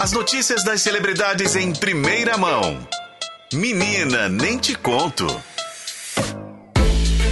[0.00, 2.78] As notícias das celebridades em primeira mão.
[3.52, 5.26] Menina, nem te conto.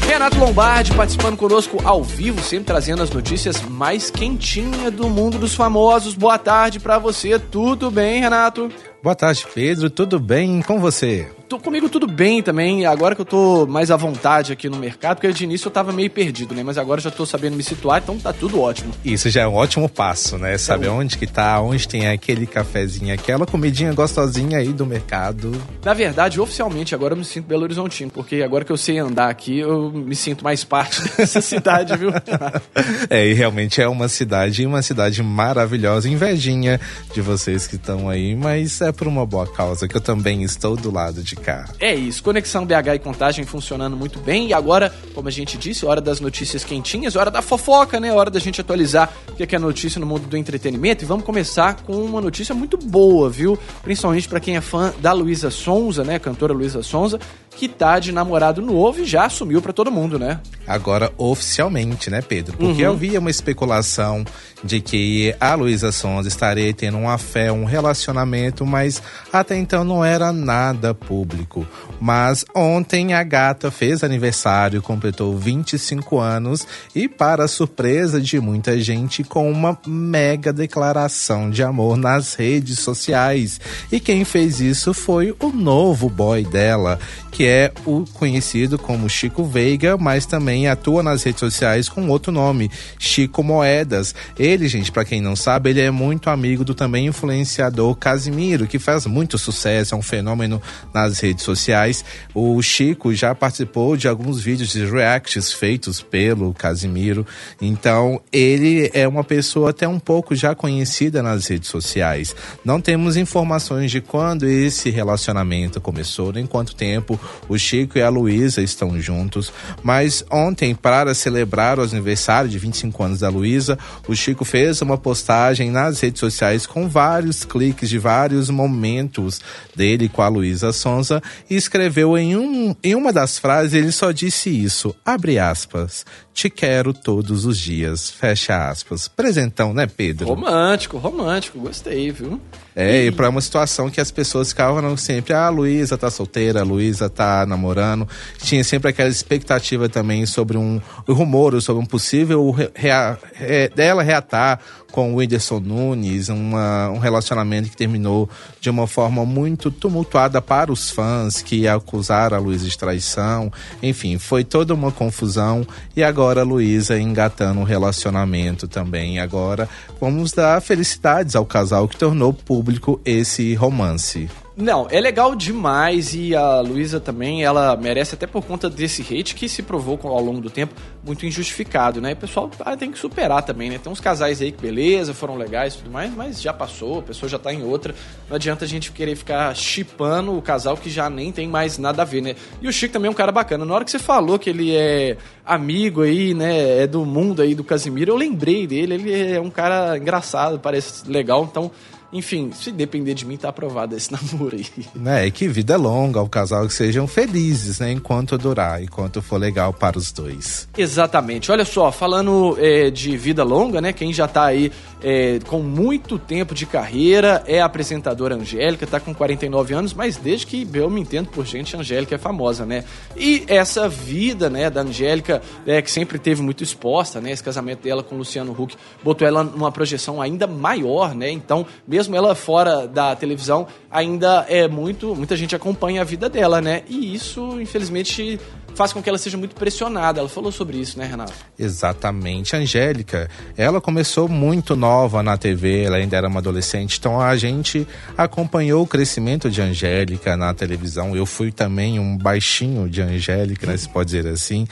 [0.05, 5.55] Renato Lombardi participando conosco ao vivo, sempre trazendo as notícias mais quentinhas do mundo dos
[5.55, 6.15] famosos.
[6.15, 8.69] Boa tarde para você, tudo bem, Renato?
[9.03, 9.89] Boa tarde, Pedro.
[9.91, 11.29] Tudo bem com você?
[11.49, 15.19] Tô comigo tudo bem também, agora que eu tô mais à vontade aqui no mercado,
[15.19, 16.65] porque de início eu tava meio perdido, né?
[16.65, 18.93] Mas agora já tô sabendo me situar, então tá tudo ótimo.
[19.05, 20.59] Isso já é um ótimo passo, né?
[20.59, 25.53] Saber é onde que tá, onde tem aquele cafezinho, aquela comidinha gostosinha aí do mercado.
[25.85, 29.31] Na verdade, oficialmente, agora eu me sinto Belo Horizontino, porque agora que eu sei andar
[29.31, 32.11] aqui, eu me sinto mais parte dessa cidade, viu?
[33.09, 36.81] é, e realmente é uma cidade, uma cidade maravilhosa, invejinha
[37.15, 40.77] de vocês que estão aí, mas é por uma boa causa, que eu também estou
[40.77, 41.69] do lado de cá.
[41.79, 44.49] É isso, Conexão BH e Contagem funcionando muito bem.
[44.49, 48.13] E agora, como a gente disse, hora das notícias quentinhas, hora da fofoca, né?
[48.13, 51.05] Hora da gente atualizar o que é notícia no mundo do entretenimento.
[51.05, 53.59] E vamos começar com uma notícia muito boa, viu?
[53.83, 56.19] Principalmente para quem é fã da Luísa Sonza, né?
[56.19, 57.21] Cantora Luísa Sonza,
[57.57, 60.41] que tá de namorado novo e já assumiu para todo mundo, né?
[60.67, 62.57] Agora oficialmente, né, Pedro?
[62.57, 62.93] Porque uhum.
[62.93, 64.25] havia uma especulação
[64.63, 70.05] de que a Luísa Sonza estaria tendo uma fé, um relacionamento, mas até então não
[70.05, 71.67] era nada público.
[72.01, 79.25] Mas ontem a gata fez aniversário, completou 25 anos e, para surpresa de muita gente,
[79.25, 83.61] com uma mega declaração de amor nas redes sociais.
[83.91, 86.99] E quem fez isso foi o novo boy dela,
[87.31, 92.33] que é o conhecido como Chico Veiga, mas também atua nas redes sociais com outro
[92.33, 94.15] nome, Chico Moedas.
[94.39, 98.79] Ele, gente, para quem não sabe, ele é muito amigo do também influenciador Casimiro, que
[98.79, 100.61] faz muito sucesso, é um fenômeno
[100.93, 102.05] nas redes sociais.
[102.35, 107.27] O Chico já participou de alguns vídeos de reacts feitos pelo Casimiro,
[107.61, 112.35] então ele é uma pessoa até um pouco já conhecida nas redes sociais.
[112.65, 118.09] Não temos informações de quando esse relacionamento começou, nem quanto tempo o Chico e a
[118.09, 123.79] Luísa estão juntos, mas ontem, para celebrar o aniversário de 25 anos da Luísa,
[124.09, 129.41] o Chico fez uma postagem nas redes sociais com vários cliques de vários momentos
[129.75, 134.11] dele com a Luísa Sonza e escreveu em, um, em uma das frases, ele só
[134.11, 136.05] disse isso, abre aspas,
[136.37, 139.09] te quero todos os dias, fecha aspas.
[139.09, 140.29] Presentão, né, Pedro?
[140.29, 142.39] Romântico, romântico, gostei, viu?
[142.75, 146.11] É, e, e para uma situação que as pessoas ficavam sempre, ah, a Luísa tá
[146.11, 148.07] solteira, a Luísa tá namorando.
[148.39, 154.03] Tinha sempre aquela expectativa também sobre um, um rumor, sobre um possível rea, rea, dela
[154.03, 154.61] reatar
[154.97, 160.73] com o Whindersson Nunes, uma, um relacionamento que terminou de uma forma muito tumultuada para
[160.73, 163.53] os fãs que acusaram a Luísa de traição.
[163.83, 169.19] Enfim, foi toda uma confusão e agora a Luísa engatando um relacionamento também.
[169.19, 169.69] Agora
[170.01, 174.31] vamos dar felicidades ao casal que tornou público esse romance.
[174.57, 179.35] Não, é legal demais e a Luísa também, ela merece até por conta desse hate
[179.35, 180.75] que se provou ao longo do tempo
[181.05, 182.11] muito injustificado, né?
[182.11, 183.77] E o pessoal ah, tem que superar também, né?
[183.77, 187.03] Tem uns casais aí que beleza, foram legais e tudo mais, mas já passou, a
[187.03, 187.95] pessoa já tá em outra.
[188.31, 192.01] Não adianta a gente querer ficar chipando o casal que já nem tem mais nada
[192.01, 192.35] a ver, né?
[192.63, 193.63] E o Chico também é um cara bacana.
[193.63, 197.55] Na hora que você falou que ele é amigo aí, né, é do mundo aí
[197.55, 201.71] do Casimiro, eu lembrei dele, ele é um cara engraçado, parece legal, então
[202.13, 204.67] enfim, se depender de mim, tá aprovado esse namoro aí.
[204.95, 207.93] Né, que vida é longa, o casal que sejam felizes, né?
[207.93, 210.69] Enquanto durar, enquanto for legal para os dois.
[210.77, 211.51] Exatamente.
[211.51, 213.93] Olha só, falando é, de vida longa, né?
[213.93, 214.73] Quem já tá aí
[215.03, 220.17] é, com muito tempo de carreira é a apresentadora Angélica, tá com 49 anos, mas
[220.17, 222.85] desde que eu me entendo por gente, a Angélica é famosa, né?
[223.17, 227.33] E essa vida, né, da Angélica, é, que sempre teve muito exposta, né?
[227.33, 231.31] Esse casamento dela com o Luciano Huck botou ela numa projeção ainda maior, né?
[231.31, 235.15] Então, mesmo ela fora da televisão, ainda é muito.
[235.15, 236.83] Muita gente acompanha a vida dela, né?
[236.89, 238.39] E isso, infelizmente,
[238.77, 240.21] faz com que ela seja muito pressionada.
[240.21, 241.33] Ela falou sobre isso, né, Renato?
[241.59, 242.55] Exatamente.
[242.55, 247.87] Angélica, ela começou muito nova na TV, ela ainda era uma adolescente, então a gente
[248.17, 251.17] acompanhou o crescimento de Angélica na televisão.
[251.17, 254.69] Eu fui também um baixinho de Angélica, né, se pode dizer assim.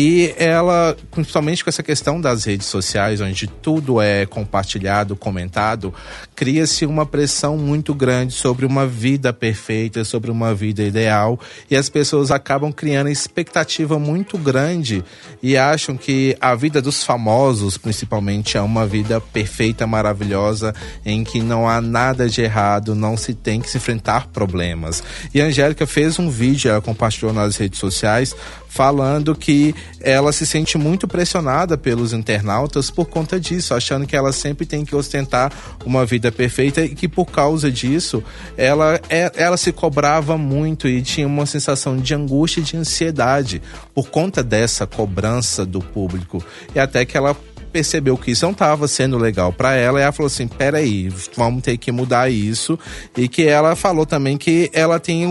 [0.00, 5.92] E ela, principalmente com essa questão das redes sociais, onde tudo é compartilhado, comentado,
[6.36, 11.36] cria-se uma pressão muito grande sobre uma vida perfeita, sobre uma vida ideal,
[11.68, 15.02] e as pessoas acabam criando expectativa muito grande
[15.42, 20.72] e acham que a vida dos famosos, principalmente, é uma vida perfeita, maravilhosa,
[21.04, 25.02] em que não há nada de errado, não se tem que se enfrentar problemas.
[25.34, 28.32] E a Angélica fez um vídeo, ela compartilhou nas redes sociais,
[28.78, 34.30] falando que ela se sente muito pressionada pelos internautas por conta disso, achando que ela
[34.30, 35.52] sempre tem que ostentar
[35.84, 38.22] uma vida perfeita e que por causa disso
[38.56, 43.60] ela, é, ela se cobrava muito e tinha uma sensação de angústia e de ansiedade
[43.92, 46.40] por conta dessa cobrança do público.
[46.72, 47.36] E até que ela
[47.72, 51.62] percebeu que isso não estava sendo legal para ela e ela falou assim: peraí, vamos
[51.62, 52.78] ter que mudar isso.
[53.16, 55.26] E que ela falou também que ela tem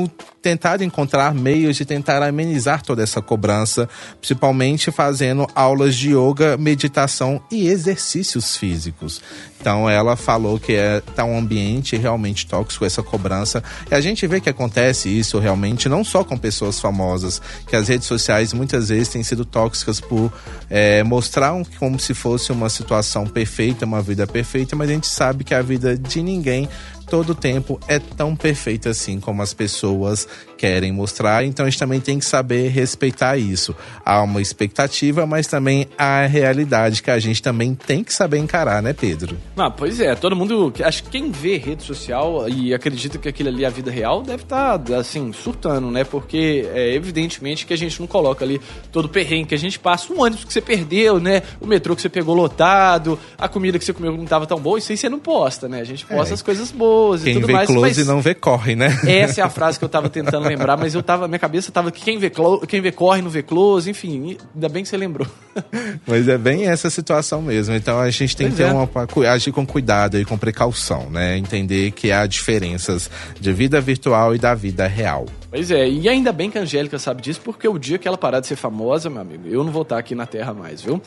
[0.47, 3.89] tentado encontrar meios de tentar amenizar toda essa cobrança,
[4.21, 9.21] principalmente fazendo aulas de yoga, meditação e exercícios físicos.
[9.59, 13.61] Então ela falou que é tá um ambiente realmente tóxico essa cobrança.
[13.91, 17.89] E a gente vê que acontece isso realmente não só com pessoas famosas, que as
[17.89, 20.31] redes sociais muitas vezes têm sido tóxicas por
[20.69, 25.07] é, mostrar um, como se fosse uma situação perfeita, uma vida perfeita, mas a gente
[25.07, 26.69] sabe que a vida de ninguém
[27.09, 30.27] todo tempo é tão perfeita assim como as pessoas
[30.57, 31.45] querem mostrar.
[31.45, 33.75] Então a gente também tem que saber respeitar isso.
[34.03, 38.39] Há uma expectativa, mas também há a realidade que a gente também tem que saber
[38.39, 39.37] encarar, né, Pedro?
[39.55, 40.15] Ah, pois é.
[40.15, 40.73] Todo mundo.
[40.83, 44.21] Acho que quem vê rede social e acredita que aquilo ali é a vida real
[44.21, 46.03] deve estar, tá, assim, surtando, né?
[46.03, 48.59] Porque é evidentemente que a gente não coloca ali
[48.91, 51.43] todo o perrengue que a gente passa, um ônibus que você perdeu, né?
[51.61, 54.79] O metrô que você pegou lotado, a comida que você comeu não estava tão boa.
[54.79, 55.79] Isso aí você não posta, né?
[55.79, 56.35] A gente posta é.
[56.35, 57.67] as coisas boas quem e tudo mais.
[57.67, 58.07] Quem vê close mas...
[58.07, 58.87] não vê corre, né?
[59.05, 61.91] Essa é a frase que eu tava tentando lembrar, mas eu tava, minha cabeça tava
[61.91, 62.31] que quem vê,
[62.67, 65.27] quem vê corre não vê close, enfim, ainda bem que você lembrou.
[66.05, 67.75] Mas é bem essa situação mesmo.
[67.75, 68.73] Então a gente tem pois que ter é.
[68.73, 71.37] uma, agir com cuidado e com precaução, né?
[71.37, 73.09] Entender que há diferenças
[73.39, 75.25] de vida virtual e da vida real.
[75.49, 78.17] Pois é, e ainda bem que a Angélica sabe disso, porque o dia que ela
[78.17, 81.01] parar de ser famosa, meu amigo, eu não vou estar aqui na Terra mais, viu?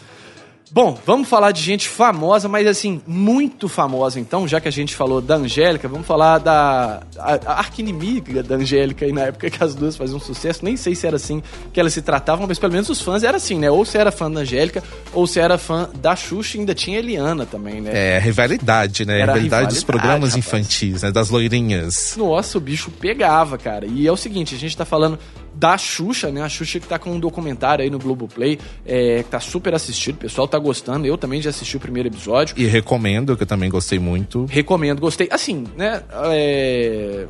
[0.73, 4.95] Bom, vamos falar de gente famosa, mas assim, muito famosa então, já que a gente
[4.95, 9.63] falou da Angélica, vamos falar da a, a arquinimiga da Angélica aí na época que
[9.63, 10.65] as duas faziam sucesso.
[10.65, 13.37] Nem sei se era assim que elas se tratavam, mas pelo menos os fãs era
[13.37, 13.69] assim, né?
[13.69, 14.83] Ou se era fã da Angélica,
[15.13, 17.91] ou se era fã da Xuxa, ainda tinha Eliana também, né?
[17.93, 19.15] É, rivalidade, né?
[19.15, 20.37] Era rivalidade, rivalidade dos programas rapaz.
[20.37, 21.11] infantis, né?
[21.11, 22.15] Das loirinhas.
[22.17, 23.87] Nossa, o bicho pegava, cara.
[23.87, 25.19] E é o seguinte, a gente tá falando
[25.55, 26.43] da Xuxa, né?
[26.43, 30.17] A Xuxa que tá com um documentário aí no Globoplay, é, que tá super assistido,
[30.17, 31.07] o pessoal tá gostando.
[31.07, 32.55] Eu também já assisti o primeiro episódio.
[32.59, 34.47] E recomendo, que eu também gostei muito.
[34.47, 35.29] Recomendo, gostei.
[35.31, 36.03] Assim, né?
[36.33, 37.27] É...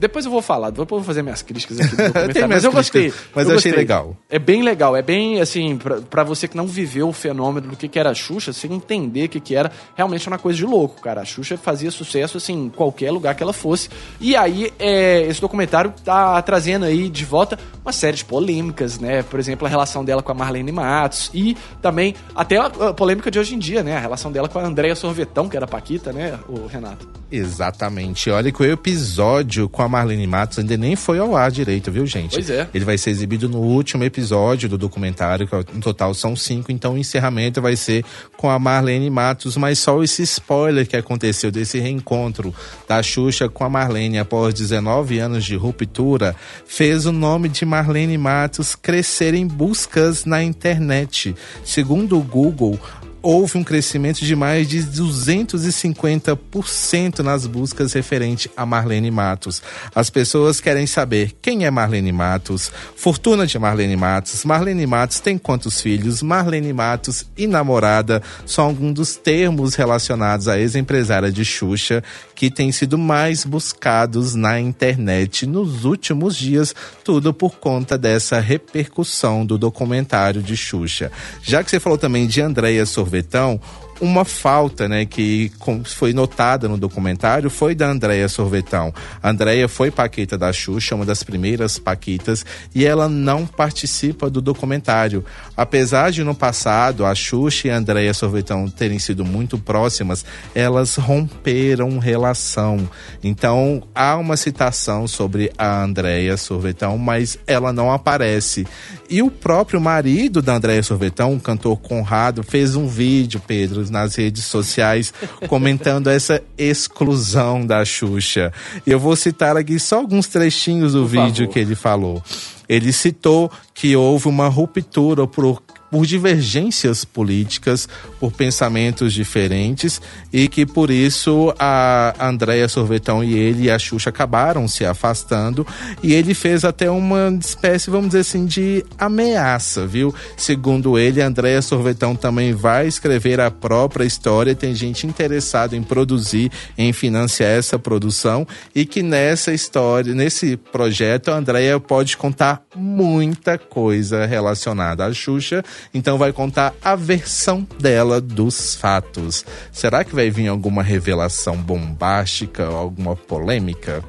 [0.00, 2.48] Depois eu vou falar, depois eu vou fazer minhas críticas aqui documentário.
[2.48, 3.12] mas eu gostei.
[3.34, 4.16] Mas eu, eu achei legal.
[4.30, 7.86] É bem legal, é bem assim, para você que não viveu o fenômeno do que,
[7.86, 10.64] que era a Xuxa, você entender o que, que era, realmente é uma coisa de
[10.64, 11.20] louco, cara.
[11.20, 13.90] A Xuxa fazia sucesso assim, em qualquer lugar que ela fosse.
[14.18, 19.22] E aí, é, esse documentário tá trazendo aí de volta uma série de polêmicas, né?
[19.22, 23.30] Por exemplo, a relação dela com a Marlene Matos e também até a, a polêmica
[23.30, 23.98] de hoje em dia, né?
[23.98, 27.06] A relação dela com a Andréia Sorvetão, que era a Paquita, né, o Renato?
[27.30, 28.30] Exatamente.
[28.30, 32.06] Olha que o episódio com a Marlene Matos ainda nem foi ao ar direito, viu,
[32.06, 32.32] gente?
[32.32, 32.68] Pois é.
[32.72, 36.94] Ele vai ser exibido no último episódio do documentário, que no total são cinco, então
[36.94, 38.04] o encerramento vai ser
[38.36, 42.54] com a Marlene Matos, mas só esse spoiler que aconteceu desse reencontro
[42.88, 46.34] da Xuxa com a Marlene após 19 anos de ruptura
[46.64, 51.34] fez o nome de Marlene Matos crescer em buscas na internet.
[51.64, 52.78] Segundo o Google,
[53.22, 59.60] houve um crescimento de mais de 250% nas buscas referente a Marlene Matos.
[59.94, 65.36] As pessoas querem saber quem é Marlene Matos, fortuna de Marlene Matos, Marlene Matos tem
[65.36, 72.02] quantos filhos, Marlene Matos e namorada são alguns dos termos relacionados à ex-empresária de Xuxa
[72.34, 76.74] que têm sido mais buscados na internet nos últimos dias,
[77.04, 81.12] tudo por conta dessa repercussão do documentário de Xuxa.
[81.42, 83.60] Já que você falou também de Andréia Sorvete, sorvetão
[84.00, 85.52] uma falta, né, que
[85.84, 88.92] foi notada no documentário foi da Andréia Sorvetão.
[89.22, 94.40] A Andréia foi paquita da Xuxa, uma das primeiras paquitas, e ela não participa do
[94.40, 95.24] documentário.
[95.56, 100.96] Apesar de no passado a Xuxa e a Andréia Sorvetão terem sido muito próximas, elas
[100.96, 102.88] romperam relação.
[103.22, 108.66] Então há uma citação sobre a Andréia Sorvetão, mas ela não aparece.
[109.08, 114.14] E o próprio marido da Andréia Sorvetão, o cantor Conrado, fez um vídeo, Pedro, nas
[114.14, 115.12] redes sociais
[115.48, 118.52] comentando essa exclusão da Xuxa.
[118.86, 121.52] E eu vou citar aqui só alguns trechinhos do Por vídeo favor.
[121.52, 122.22] que ele falou.
[122.68, 130.00] Ele citou que houve uma ruptura por por divergências políticas, por pensamentos diferentes
[130.32, 135.66] e que por isso a Andréia Sorvetão e ele e a Xuxa acabaram se afastando
[136.02, 140.14] e ele fez até uma espécie, vamos dizer assim, de ameaça, viu?
[140.36, 145.82] Segundo ele, a Andréia Sorvetão também vai escrever a própria história, tem gente interessada em
[145.82, 152.40] produzir, em financiar essa produção e que nessa história, nesse projeto, a Andréia pode contar
[152.40, 159.44] contar muita coisa relacionada à Xuxa, então vai contar a versão dela dos fatos.
[159.72, 164.04] Será que vai vir alguma revelação bombástica, alguma polêmica?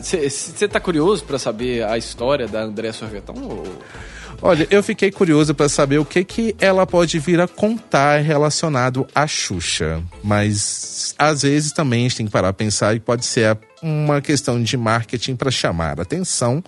[0.00, 3.36] Você ah, tá curioso para saber a história da Andréa Sorvetão?
[3.36, 3.64] Ou...
[4.42, 9.06] Olha, eu fiquei curioso para saber o que que ela pode vir a contar relacionado
[9.14, 10.02] à Xuxa.
[10.22, 14.20] Mas às vezes também a gente tem que parar a pensar e pode ser uma
[14.20, 16.62] questão de marketing para chamar atenção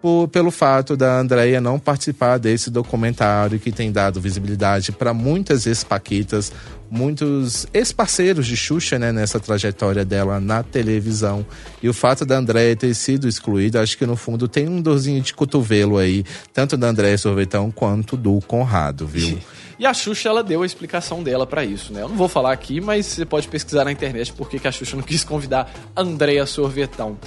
[0.00, 5.66] por, pelo fato da Andrea não participar desse documentário que tem dado visibilidade para muitas
[5.66, 6.52] ex-paquitas,
[6.90, 11.44] muitos ex-parceiros de Xuxa, né, nessa trajetória dela na televisão.
[11.82, 15.20] E o fato da Andréia ter sido excluída, acho que no fundo tem um dorzinho
[15.20, 19.38] de cotovelo aí, tanto da Andréia Sorvetão quanto do Conrado, viu?
[19.78, 22.02] E a Xuxa, ela deu a explicação dela para isso, né?
[22.02, 24.96] Eu não vou falar aqui, mas você pode pesquisar na internet porque que a Xuxa
[24.96, 27.18] não quis convidar Andréia Sorvetão.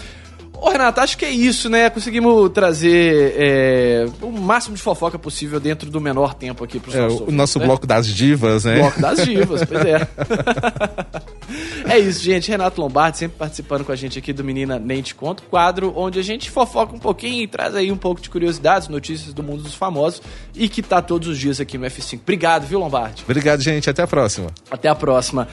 [0.61, 1.89] Ô, Renato, acho que é isso, né?
[1.89, 7.01] Conseguimos trazer é, o máximo de fofoca possível dentro do menor tempo aqui para é,
[7.01, 7.65] nossos O nosso né?
[7.65, 8.79] bloco das divas, né?
[8.79, 10.07] Bloco das divas, pois é.
[11.87, 12.51] é isso, gente.
[12.51, 16.19] Renato Lombardi sempre participando com a gente aqui do Menina Nem Te Conto, quadro onde
[16.19, 19.63] a gente fofoca um pouquinho e traz aí um pouco de curiosidades, notícias do mundo
[19.63, 20.21] dos famosos
[20.53, 22.19] e que tá todos os dias aqui no F5.
[22.21, 23.23] Obrigado, viu, Lombardi?
[23.23, 23.89] Obrigado, gente.
[23.89, 24.51] Até a próxima.
[24.69, 25.47] Até a próxima.